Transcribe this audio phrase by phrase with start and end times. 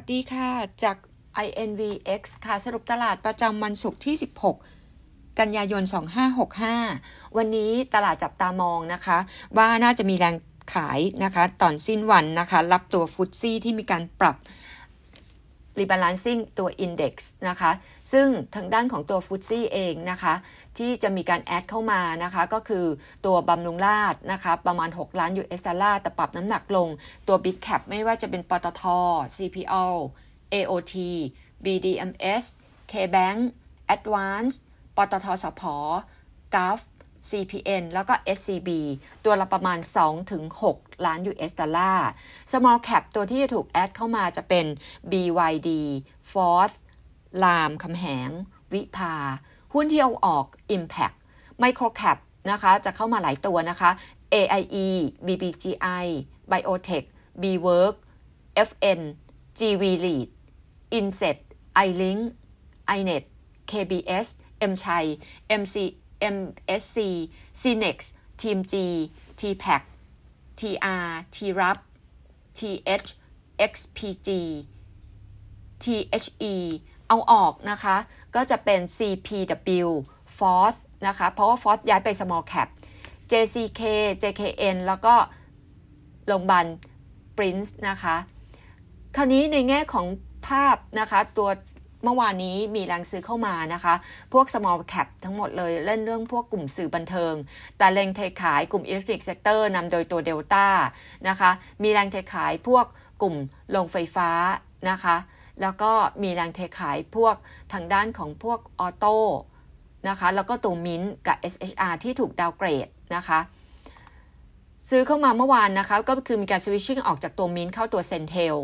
[0.00, 0.50] วัสดีค่ะ
[0.84, 0.96] จาก
[1.46, 4.14] INVX ค่ะ สรุปตลาดประจำวันศุกร์ที่
[4.76, 5.82] 16 กันยายน
[6.60, 9.18] 2565 วันนี้ตลาดจับตามองนะคะ
[9.56, 10.36] ว่าน่าจะมีแรง
[10.74, 14.36] ขายนะคะ ตอนสิ้นวันนะคะ รับตัวฟุตซี่ที่มีการปรับ
[15.80, 17.14] rebalancing ตัว index
[17.48, 17.72] นะคะ
[18.12, 20.34] ซึ่งทางด้านของตัวฟุตซี่เองนะคะ
[20.78, 22.84] ที่จะมีการแอดเข้ามานะคะ ก็คือ
[23.26, 26.88] ตัวบำรุงราชนะคะ ประมาณ 6 ล้าน US ดอลลาร์แต่ปรับน้ำหนักลง
[27.28, 28.82] ตัว Big Cap ไม่ว่าจะเป็นปตท
[29.36, 29.86] CPO
[30.54, 30.94] AOT
[31.64, 32.44] BDMs
[32.92, 33.38] KBank
[33.94, 34.54] Advance
[34.96, 35.62] ปตทสพ
[36.54, 36.80] GUF
[37.30, 38.68] CPN แล้วก็ SCB
[39.24, 39.78] ตัวละประมาณ
[40.42, 42.08] 2-6 ล้าน US ดอลลาร์
[42.50, 44.66] Small Cap ตัวที่จะถูกแอดเข้ามาจะเป็น
[45.10, 45.68] BYD
[46.32, 46.74] Forth
[47.44, 48.30] ลามคำแหง
[48.72, 49.14] วิภา
[49.74, 50.46] หุ้นที่เอาออก
[50.76, 51.16] Impact
[51.62, 52.18] Micro Cap
[52.50, 53.90] นะคะ จะเข้ามาหลายตัวนะคะ
[54.34, 54.88] AIE
[55.26, 56.06] BBGI
[56.50, 57.06] Biotech
[57.42, 57.94] BWork
[58.68, 59.00] FN
[59.58, 60.28] GV Lead
[60.98, 61.38] Inset
[61.86, 62.20] iLink
[62.98, 63.24] iNet
[63.70, 64.26] KBS
[64.70, 65.04] M ชัย
[65.60, 65.76] MC
[66.36, 66.96] MSC
[67.60, 67.98] CNEX
[68.40, 68.74] Team G
[69.40, 69.82] TPAC
[70.60, 71.78] TR TRAP
[72.58, 73.08] TH
[73.72, 74.28] XPG
[75.82, 76.56] THE
[77.08, 77.96] เอาออกนะคะ
[78.34, 79.88] ก็จะเป็น CPW
[80.38, 82.68] Forth นะคะ เพราะว่า Forth ย้ายไป small cap
[83.30, 83.82] JCK
[84.22, 85.14] JKN แล้วก็
[86.26, 86.66] โรงพยาบาล
[87.36, 88.16] Prince นะคะ
[89.16, 90.06] คราวนี้ในแง่ของ
[90.46, 91.50] ภาพนะคะ ตัว
[92.04, 93.94] เมื่อวานนี้มีแรงซื้อเข้ามานะคะ
[94.32, 97.34] พวก small cap ทั้งหมดเลยเล่นเรื่องพวกกลุ่มสื่อบันเทิง
[97.78, 100.66] แต่แรงเทขายกลุ่ม electric sector นำโดยตัวเดลต้า
[101.28, 101.50] นะคะ
[101.82, 102.84] มีแรงเทขายพวก
[103.22, 103.34] กลุ่ม
[103.70, 104.30] โรงไฟฟ้า
[104.90, 105.16] นะคะ
[105.62, 107.34] แล้วก็มีแรงเทขายพวก
[107.72, 109.18] ทางด้านของพวกออโต้
[110.08, 113.38] นะคะ แล้วก็ตัวมินกับ SHR ที่ถูกดาวเกรดนะคะ
[114.88, 118.56] ซื้อเข้ามาเมื่อวานนะคะ ก็คือมีการสวิชชิ่งออกจากตัวมินเข้าตัวเซนเทล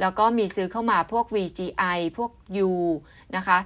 [0.00, 2.30] แล้วก็มีซื้อเข้ามาพวก VGI พวก
[2.68, 2.72] U
[3.36, 3.58] นะคะ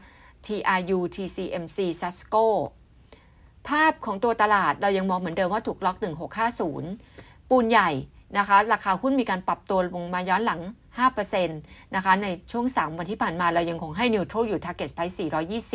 [0.46, 2.46] TRU TCMC Sasco
[3.68, 5.96] ภาพของตัวตลาดเรายังมองเหมือนเดิมว่าถูกล็อก
[6.72, 7.90] 1650 ปูนใหญ่
[8.38, 10.60] นะคะ ราคาหุ้นมีการปรับตัวลงมาย้อนหลัง
[11.28, 11.46] 5%
[11.94, 15.16] นะคะ ในช่วง 3 วันที่ผ่านมาเรายังคงให้ neutral อยู่ target price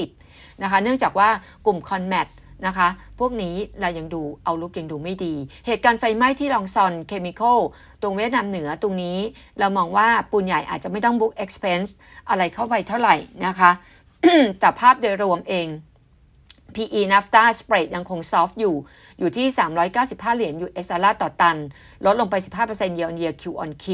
[0.02, 1.30] 420 นะคะ เนื่องจากว่า
[1.66, 2.28] กลุ่ม Conmat
[2.66, 2.88] นะคะ
[3.20, 5.34] พวกนี้เรายังดู outlook ยังดูไม่ดี
[5.66, 7.60] เหตุการณ์ไฟไหม้ที่ Long Son Chemical
[8.02, 9.18] ตรงเวียดนามเหนือตรงนี้
[9.60, 11.96] เรามองว่าปูนใหญ่อาจจะไม่ต้อง book expense
[12.30, 13.16] อะไรเข้าไปเท่าไหร่
[13.46, 13.72] นะคะ
[14.60, 15.68] แต่ภาพโดยรวมเอง
[16.76, 18.76] PE NAFTA spread ยังคงซอฟต์อยู่
[19.20, 19.48] อยู่ที่
[19.92, 21.58] 395 เหรียญ US ดอลลาร์ต่อตัน
[22.06, 22.36] ลดลงไป
[22.68, 23.86] 15% year on year Q on Q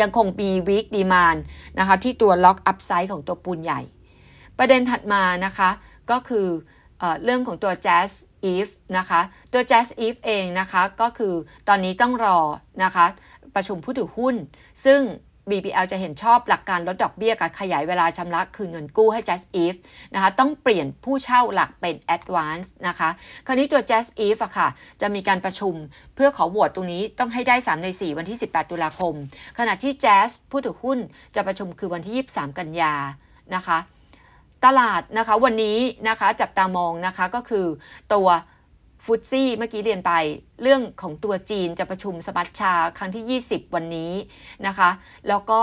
[0.00, 1.38] ยังคงมี weak demand
[1.78, 3.80] นะคะ ที่ตัว lock upside ของตัวปูนใหญ่
[4.58, 5.70] ประเด็นถัดมานะคะ
[6.10, 6.46] ก็คือ
[7.24, 8.10] เรื่องของตัว Jazz
[8.52, 9.20] Eve นะคะ
[9.52, 11.34] ตัว Jazz Eve เองนะคะก็คือ
[11.68, 12.38] ตอนนี้ต้องรอ
[12.84, 13.06] นะคะ
[13.54, 14.34] ประชุมผู้ถือหุ้น
[14.86, 15.02] ซึ่ง
[15.52, 19.78] BBL จะเห็นชอบหลักการลดดอกเบี้ยกับขยายเวลาชำระคืนเงินกู้ให้ Just Eve
[20.14, 23.08] นะคะต้องเปลี่ยนผู้เช่าหลักเป็น Advance นะคะ
[23.46, 24.68] คราวนี้ตัว Just Eve อะค่ะ
[25.00, 25.74] จะมีการประชุม
[26.14, 29.14] เพื่อขอโหวตตรงนี้ต้องให้ได้ 3 ใน 4 วันที่ 18 ตุลาคม
[29.58, 30.98] ขณะที่ Jazz ผู้ถือหุ้น
[31.34, 32.94] จะประชุมคือวันที่ 23 กันยา
[33.54, 33.78] นะคะ
[34.64, 37.66] ตลาดนะคะวันนี้นะคะจับตามองนะคะก็คือ
[38.14, 38.28] ตัว
[39.04, 40.12] ฟุตซี่เมื่อกี้เรียนไป
[40.62, 44.12] เรื่องของตัวจีนจะประชุมสมัชชาครั้งที่ 20 วันนี้
[44.66, 44.90] นะคะ
[45.28, 45.62] แล้วก็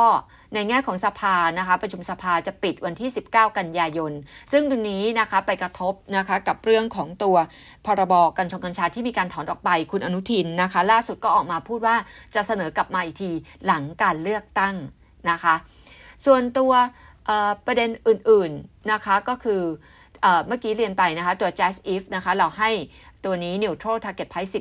[0.53, 4.11] ในแง่ของสภานะคะประชุมสภาจะปิดวันที่ 19 กันยายน
[4.51, 7.37] ซึ่งตรงนี้นะคะไปกระทบนะคะกับเรื่องของตัว
[7.85, 11.95] พรบกัญชงกัญชาที่มีการถอนออกไปคุณอนุทินนะคะ ล่าสุดก็ออกมาพูดว่า
[12.35, 13.31] จะเสนอกลับมาอีกที
[13.65, 14.75] หลังการเลือกตั้ง
[15.29, 15.55] นะคะ
[16.25, 16.73] ส่วนตัว
[17.65, 19.61] ประเด็นอื่นๆนะคะก็คือ
[20.47, 22.71] เมื่อกี้เรียนไปนะคะ ตัว Jazz If นะคะ เราให้
[23.25, 24.51] ตัวนี้ Neutral Target Price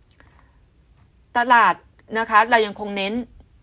[0.00, 1.74] 10.5 ตลาด
[2.18, 3.14] นะคะ เรายังคงเน้น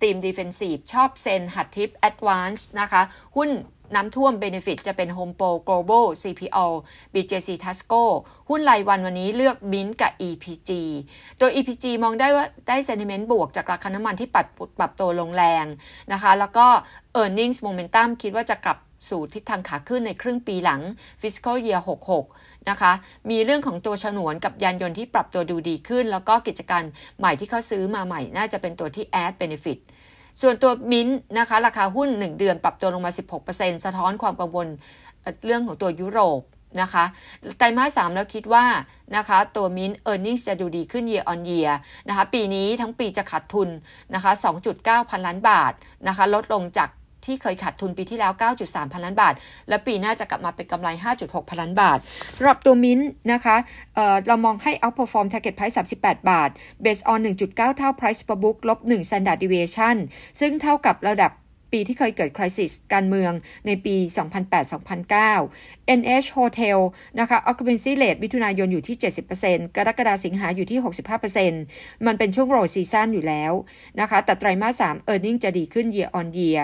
[0.01, 3.01] ทีม Defensive ชอบเซ็นหัดทิป Advance นะคะ
[3.35, 3.49] หุ้น
[3.95, 6.67] น้ำท่วม Benefit จะเป็น Home Pro Global CPO
[7.13, 8.03] BJC Tasco
[8.49, 10.69] หุ้นรายวันวันนี้เลือก Mint กับ EPG
[11.39, 14.45] ตัว EPG มองได้ว่าได้ sentiment บวกจากราคาน้ำมันที่ปรับ
[14.79, 15.65] ปรับตัวลงแรง
[16.13, 16.67] นะคะ แล้วก็
[17.21, 18.77] earnings momentum คิดว่าจะกลับ
[19.09, 20.81] สู่ทิศทางขาขึ้นในครึ่งปีหลัง
[21.21, 21.81] fiscal year
[22.25, 22.91] 66 นะคะ
[23.29, 26.83] มีเรื่องของตัวฉนวนกับยานยนต์ที่ปรับตัวดูดีขึ้น แล้วก็กิจการ
[27.19, 29.79] ใหม่ที่เขาซื้อมาใหม่น่าจะเป็นตัวที่ add benefit
[30.41, 31.07] ส่วนตัวมิ้น
[31.39, 33.11] นะคะ ราคาหุ้น 1 เดือนปรับตัวลงมา
[33.47, 34.67] 16%สะท้อนความกังวล
[35.45, 36.41] เรื่องของตัวยุโรป
[36.81, 37.05] นะคะ
[37.57, 38.65] ไตรมาสามแล้วคิดว่า
[39.17, 41.71] นะคะตัวมิ้น e a r n i n g จะดูดีขึ้น year on year
[42.07, 43.69] นะคะปีนี้ทั้งปีจะขาดทุน
[44.13, 44.31] นะคะ
[44.71, 45.73] 2.9 พันล้านบาท
[46.07, 46.89] นะคะลดลงจาก
[47.27, 48.31] ที่เคยขาดทุนปีที่แล้ว
[48.63, 49.33] 9.3 พันล้านบาท
[49.69, 50.87] และปีหน้าจะกลับมาเป็นกำไร
[51.19, 51.97] 5.6 พันล้านบาท
[52.37, 52.99] สำหรับตัวมิ้น
[53.31, 53.57] นะคะ
[53.95, 56.49] เเรามองให้ outperform target price 38 บาท
[56.83, 59.95] based on 1.9 เท่า price per book ลบ 1 standard deviation
[60.39, 61.31] ซึ่งเท่ากับระดับ
[61.71, 63.31] ปีที่เคยเกิดคริสิสการเมือง
[63.67, 63.95] ในปี
[64.77, 66.77] 2008-2009 NH Hotel
[67.19, 68.97] นะคะ occupancy rate มิถุนายนอยู่ที่
[69.37, 70.79] 70%กรกฎาสิงหาอยู่ที่
[71.43, 73.53] 65%มันเป็นช่วงโรซีซั่นอยู่แล้ว
[73.99, 76.61] นะคะ แต่ไตรมาส 3 earning จะดีขึ้น year on year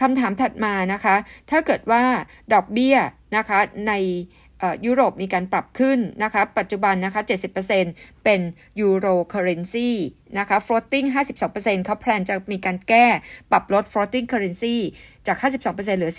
[0.00, 1.16] คำถามถัดมานะคะ
[1.50, 2.02] ถ้าเกิดว่า
[2.52, 2.96] ดอกเบี้ย
[3.36, 3.58] นะคะ
[3.88, 3.92] ใน
[4.86, 7.22] ยุโรปมีการปรับขึ้นนะคะ ปัจจุบันนะคะ
[7.72, 8.40] 70%เป็น
[8.80, 9.90] Euro currency
[10.38, 11.06] นะคะ floating
[11.46, 13.06] 52%เขา plan จะมีการแก้
[13.50, 14.76] ปรับลด floating currency
[15.26, 16.12] จาก 52%เหลือ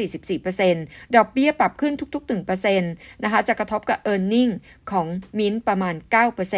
[0.54, 4.52] 44%ดอกเบี้ยปรับขึ้นทุก ๆ 1%นะคะ จะกระทบกับ e a r n i n g
[4.92, 5.96] ของมินประมาณ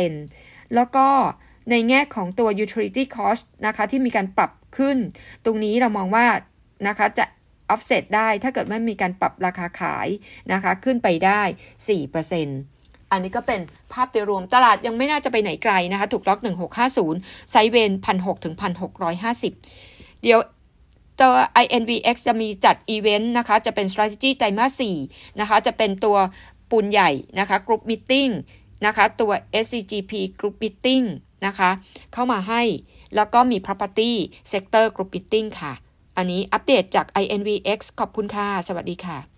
[0.06, 1.08] 9%แล้วก็
[1.72, 4.98] ในแง่ของตัว utility cost นะคะ ที่มีการปรับขึ้น
[5.46, 6.28] ตรงนี้เรามองว่า
[6.88, 7.26] นะคะจะ
[7.74, 10.08] offset ได้ถ้าเกิดไม่มีการปรับราคาขาย
[10.54, 11.42] นะคะขึ้นไปได้
[12.28, 13.62] 4%อันนี้ก็เป็น
[13.94, 16.40] ภาพโดยรวมตลาดยังไม่น่าจะไปไหนไกลนะคะ ถูกล็อก
[16.96, 18.56] 1650 sideway 1,600ถึง
[19.34, 20.40] 1,650 เดี๋ยว
[21.19, 26.18] ตัว INVX จะมีจัดอีเวนต์นะคะ จะเป็น strategy ไตรมาส4นะคะ จะเป็นตัว
[26.69, 28.31] ปูนใหญ่นะคะ group meeting
[28.86, 29.31] นะคะ ตัว
[29.64, 31.06] SCGP group meeting
[31.46, 31.69] นะคะ
[32.14, 32.62] เข้ามาให้
[33.16, 34.12] แล้วก็มี property
[34.52, 35.74] sector group meeting ค่ะ
[36.18, 39.28] อันนี้อัปเดตจาก INVX ขอบคุณค่ะ สวัสดีค่ะ